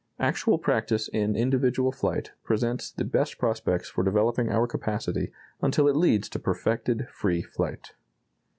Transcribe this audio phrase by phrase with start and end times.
[0.19, 5.31] Actual practice in individual flight presents the best prospects for developing our capacity
[5.61, 7.91] until it leads to perfected free flight."